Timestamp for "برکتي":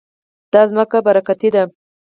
1.05-1.49